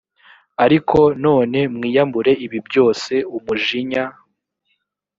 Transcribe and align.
ariko 0.65 0.99
none 1.25 1.59
mwiyambure 1.75 2.31
ibi 2.45 2.59
byose 2.67 3.13
umujinya 3.37 4.03